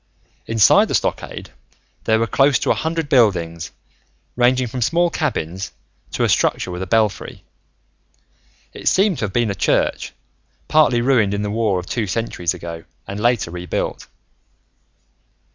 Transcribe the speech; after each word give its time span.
Inside 0.47 0.87
the 0.87 0.95
stockade, 0.95 1.51
there 2.05 2.17
were 2.17 2.25
close 2.25 2.57
to 2.57 2.71
a 2.71 2.73
hundred 2.73 3.07
buildings, 3.07 3.69
ranging 4.35 4.65
from 4.65 4.81
small 4.81 5.11
cabins 5.11 5.71
to 6.13 6.23
a 6.23 6.27
structure 6.27 6.71
with 6.71 6.81
a 6.81 6.87
belfry. 6.87 7.43
It 8.73 8.87
seemed 8.87 9.19
to 9.19 9.25
have 9.25 9.33
been 9.33 9.51
a 9.51 9.53
church, 9.53 10.13
partly 10.67 11.01
ruined 11.01 11.35
in 11.35 11.43
the 11.43 11.51
war 11.51 11.77
of 11.79 11.85
two 11.85 12.07
centuries 12.07 12.55
ago 12.55 12.83
and 13.07 13.19
later 13.19 13.51
rebuilt. 13.51 14.07